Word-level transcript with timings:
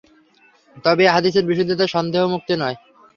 তবে 0.85 1.03
এ 1.05 1.13
হাদীসের 1.13 1.47
বিশুদ্ধতা 1.49 1.85
সন্দেহমুক্ত 1.87 2.49
নয়। 2.61 2.77